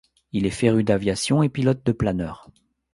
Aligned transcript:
Il 0.31 0.47
est 0.47 0.49
féru 0.49 0.83
d’aviation 0.83 1.43
et 1.43 1.49
pilote 1.49 1.85
de 1.85 1.91
planeur. 1.91 2.49